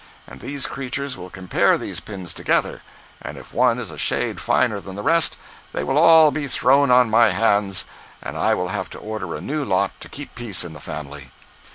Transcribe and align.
And 0.25 0.39
these 0.39 0.65
creatures 0.65 1.15
will 1.15 1.29
compare 1.29 1.77
these 1.77 1.99
pins 1.99 2.33
together, 2.33 2.81
and 3.21 3.37
if 3.37 3.53
one 3.53 3.77
is 3.77 3.91
a 3.91 3.99
shade 3.99 4.41
finer 4.41 4.79
than 4.81 4.95
the 4.95 5.03
rest, 5.03 5.37
they 5.73 5.83
will 5.83 5.99
all 5.99 6.31
be 6.31 6.47
thrown 6.47 6.89
on 6.89 7.07
my 7.11 7.29
hands, 7.29 7.85
and 8.19 8.35
I 8.35 8.55
will 8.55 8.69
have 8.69 8.89
to 8.89 8.97
order 8.97 9.35
a 9.35 9.41
new 9.41 9.63
lot 9.63 9.91
to 10.01 10.09
keep 10.09 10.33
peace 10.33 10.63
in 10.63 10.73
the 10.73 10.79
family. 10.79 11.29